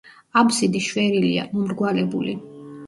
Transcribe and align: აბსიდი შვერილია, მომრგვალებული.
აბსიდი 0.41 0.81
შვერილია, 0.87 1.47
მომრგვალებული. 1.53 2.37